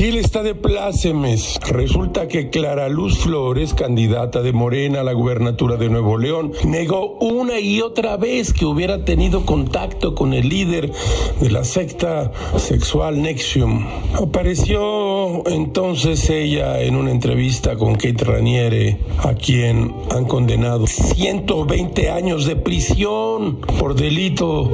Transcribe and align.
de 0.00 0.54
plácemes. 0.54 1.58
Resulta 1.68 2.26
que 2.26 2.48
Clara 2.48 2.88
Luz 2.88 3.18
Flores, 3.18 3.74
candidata 3.74 4.40
de 4.40 4.54
Morena 4.54 5.00
a 5.00 5.04
la 5.04 5.12
gubernatura 5.12 5.76
de 5.76 5.90
Nuevo 5.90 6.16
León, 6.16 6.52
negó 6.64 7.18
una 7.18 7.60
y 7.60 7.82
otra 7.82 8.16
vez 8.16 8.54
que 8.54 8.64
hubiera 8.64 9.04
tenido 9.04 9.44
contacto 9.44 10.14
con 10.14 10.32
el 10.32 10.48
líder 10.48 10.90
de 11.40 11.50
la 11.50 11.64
secta 11.64 12.32
sexual 12.56 13.20
Nexium. 13.20 13.86
Apareció 14.14 15.46
entonces 15.46 16.30
ella 16.30 16.80
en 16.80 16.96
una 16.96 17.10
entrevista 17.10 17.76
con 17.76 17.94
Kate 17.94 18.24
Raniere, 18.24 18.96
a 19.18 19.34
quien 19.34 19.94
han 20.10 20.24
condenado 20.24 20.86
120 20.86 22.08
años 22.08 22.46
de 22.46 22.56
prisión 22.56 23.58
por 23.78 23.94
delito 23.94 24.70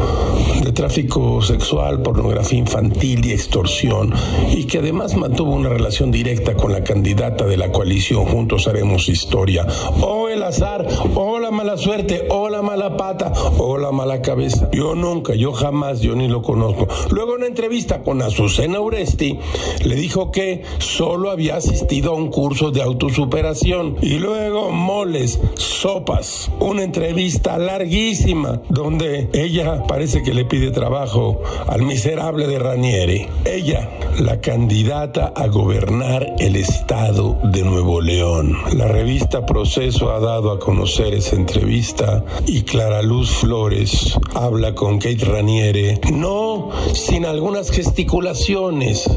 de 0.63 0.71
tráfico 0.71 1.43
sexual, 1.43 2.03
pornografía 2.03 2.61
infantil 2.61 3.27
y 3.27 3.33
extorsión, 3.33 4.15
y 4.55 4.65
que 4.65 4.79
además 4.79 5.16
mantuvo 5.17 5.55
una 5.55 5.69
relación 5.69 6.11
directa 6.11 6.55
con 6.55 6.73
la 6.73 6.85
candidata 6.85 7.47
de 7.47 7.57
la 7.57 7.73
coalición 7.73 8.25
Juntos 8.27 8.69
Haremos 8.69 9.09
Historia. 9.09 9.67
O 10.01 10.26
el 10.37 10.43
azar, 10.43 10.87
o 11.15 11.39
la 11.41 11.51
mala 11.51 11.77
suerte, 11.77 12.27
o 12.31 12.49
la 12.49 12.63
mala 12.63 12.97
pata, 12.97 13.33
o 13.59 13.79
la 13.79 13.91
mala 13.91 14.23
cabeza. 14.23 14.69
Yo 14.73 14.95
nunca, 14.95 15.35
yo 15.35 15.53
jamás, 15.53 16.01
yo 16.01 16.15
ni 16.15 16.29
lo 16.29 16.43
conozco. 16.43 16.87
Luego 17.11 17.35
una 17.35 17.47
entrevista 17.47 18.03
con 18.03 18.23
Azucena 18.23 18.81
Uresti, 18.81 19.39
le 19.85 19.95
dijo 19.97 20.31
que 20.31 20.63
solo 20.79 21.31
había 21.31 21.57
asistido 21.57 22.13
a 22.13 22.15
un 22.15 22.31
curso 22.31 22.71
de 22.71 22.83
autosuperación. 22.83 23.97
Y 24.03 24.19
luego 24.19 24.71
moles, 24.71 25.41
sopas, 25.55 26.51
una 26.61 26.83
entrevista 26.83 27.59
larguísima 27.59 28.61
donde 28.69 29.29
ella 29.33 29.85
parece 29.85 30.23
que 30.23 30.35
le 30.35 30.45
pide 30.45 30.71
trabajo 30.71 31.41
al 31.67 31.83
miserable 31.83 32.47
de 32.47 32.59
Ranieri. 32.59 33.27
Ella, 33.45 33.89
la 34.21 34.41
candidata 34.41 35.33
a 35.35 35.47
gobernar 35.47 36.35
el 36.39 36.57
estado 36.57 37.39
de 37.45 37.63
Nuevo 37.63 38.01
León. 38.01 38.57
La 38.75 38.87
revista 38.87 39.47
Proceso 39.47 40.11
ha 40.11 40.21
dado 40.27 40.51
a 40.51 40.59
conocer 40.59 41.15
esa 41.15 41.37
entrevista 41.37 42.25
y 42.49 42.63
Clara 42.63 43.01
Luz 43.01 43.31
Flores 43.31 44.19
habla 44.35 44.75
con 44.75 44.99
Kate 44.99 45.25
Raniere, 45.25 46.01
no 46.13 46.71
sin 46.95 47.25
algunas 47.25 47.71
gesticulaciones, 47.71 49.09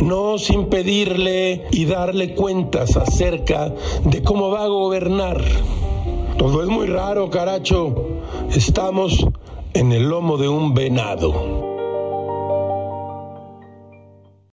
no 0.00 0.38
sin 0.38 0.66
pedirle 0.66 1.66
y 1.72 1.86
darle 1.86 2.36
cuentas 2.36 2.96
acerca 2.96 3.74
de 4.04 4.22
cómo 4.22 4.50
va 4.50 4.62
a 4.62 4.68
gobernar. 4.68 5.42
Todo 6.38 6.62
es 6.62 6.68
muy 6.68 6.86
raro, 6.86 7.28
caracho. 7.28 7.96
Estamos 8.54 9.26
en 9.74 9.90
el 9.90 10.04
lomo 10.04 10.36
de 10.36 10.48
un 10.48 10.74
venado. 10.74 11.71